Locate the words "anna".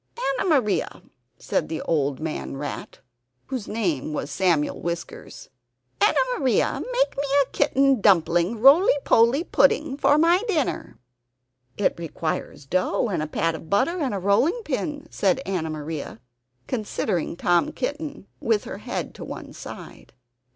0.39-0.49, 6.03-6.17, 15.45-15.69